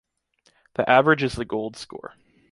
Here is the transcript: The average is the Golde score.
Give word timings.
The 0.73 0.89
average 0.89 1.21
is 1.21 1.33
the 1.35 1.45
Golde 1.45 1.75
score. 1.75 2.15